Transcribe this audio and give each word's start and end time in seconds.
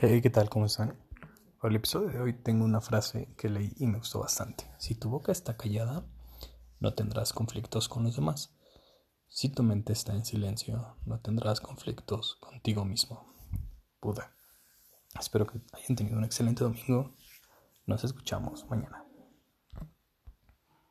Hey, 0.00 0.20
¿qué 0.22 0.30
tal? 0.30 0.48
¿Cómo 0.48 0.66
están? 0.66 0.96
Para 1.60 1.70
el 1.70 1.76
episodio 1.76 2.10
de 2.10 2.20
hoy 2.20 2.32
tengo 2.32 2.64
una 2.64 2.80
frase 2.80 3.34
que 3.36 3.48
leí 3.48 3.72
y 3.80 3.88
me 3.88 3.98
gustó 3.98 4.20
bastante. 4.20 4.70
Si 4.78 4.94
tu 4.94 5.10
boca 5.10 5.32
está 5.32 5.56
callada, 5.56 6.06
no 6.78 6.94
tendrás 6.94 7.32
conflictos 7.32 7.88
con 7.88 8.04
los 8.04 8.14
demás. 8.14 8.54
Si 9.26 9.48
tu 9.48 9.64
mente 9.64 9.92
está 9.92 10.14
en 10.14 10.24
silencio, 10.24 10.94
no 11.04 11.18
tendrás 11.18 11.60
conflictos 11.60 12.36
contigo 12.36 12.84
mismo. 12.84 13.26
Buda. 14.00 14.32
Espero 15.18 15.48
que 15.48 15.60
hayan 15.72 15.96
tenido 15.96 16.16
un 16.16 16.22
excelente 16.22 16.62
domingo. 16.62 17.16
Nos 17.84 18.04
escuchamos 18.04 18.70
mañana. 18.70 19.07